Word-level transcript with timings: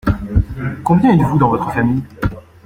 Combien 0.83 1.11
êtes-vous 1.13 1.37
dans 1.37 1.49
votre 1.51 1.71
famille? 1.71 2.01